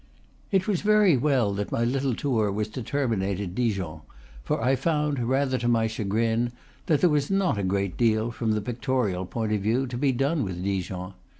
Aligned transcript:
It 0.51 0.67
was 0.67 0.81
very 0.81 1.15
well 1.15 1.53
that 1.53 1.71
my 1.71 1.83
little 1.83 2.15
tour 2.15 2.51
was 2.51 2.69
to 2.69 2.81
termi 2.81 3.19
nate 3.19 3.39
at 3.39 3.53
Dijon; 3.53 4.01
for 4.43 4.59
I 4.59 4.75
found, 4.75 5.19
rather 5.19 5.59
to 5.59 5.67
my 5.67 5.85
chagrin, 5.85 6.53
that 6.87 7.01
there 7.01 7.07
was 7.11 7.29
not 7.29 7.59
a 7.59 7.63
great 7.63 7.97
deal, 7.97 8.31
from 8.31 8.53
the 8.53 8.61
pictorial 8.61 9.27
point 9.27 9.51
of 9.53 9.61
view, 9.61 9.85
to 9.85 9.97
be 9.99 10.11
done 10.11 10.43
with 10.43 10.63
Dijon. 10.63 11.13